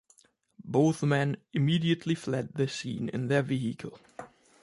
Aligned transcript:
Both 0.65 1.03
men 1.03 1.37
immediately 1.53 2.15
fled 2.15 2.55
the 2.55 2.67
scene 2.67 3.07
in 3.09 3.27
their 3.27 3.43
vehicle. 3.43 3.99